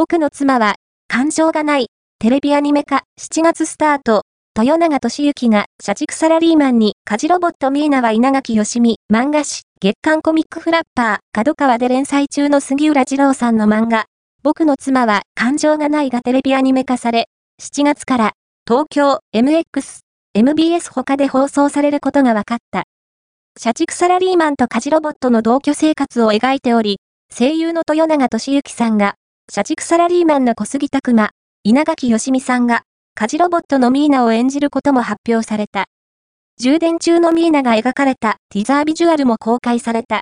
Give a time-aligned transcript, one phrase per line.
[0.00, 0.76] 僕の妻は、
[1.08, 1.88] 感情がない、
[2.18, 4.22] テレビアニメ化、7月スタート、
[4.58, 14.06] 豊永俊之が社畜サラリーマンに家事ロボットミーナは稲垣よしみ、漫画誌、月刊コミックフラッパー、角川で連載中の杉浦二郎さんの漫画、
[14.42, 17.26] 僕の妻は感情がないがテレビアニメ化され、
[17.60, 18.32] 7月から。
[18.66, 19.98] 東京 MX、
[20.32, 22.84] MBS 他で放送されることが分かった。
[23.58, 29.16] 社畜サラリーマンと家事ロボットの同居生活を描いており、声優の豊永俊之さんが、
[29.52, 31.30] 社畜サラリーマンの小杉拓馬、
[31.64, 32.82] 稲垣よしみさんが、
[33.16, 35.86] 家事ロボットのミーナを演じることも発表された。
[36.60, 40.18] 充電中のミーナが描かれたティザービジュアルも公開された。